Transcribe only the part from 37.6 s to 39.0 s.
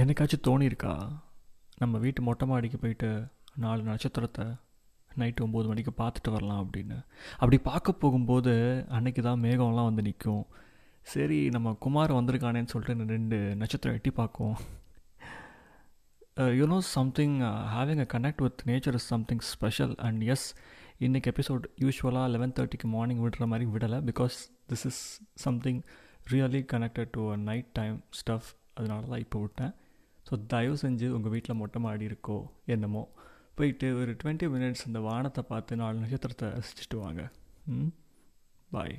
ம்? பாய்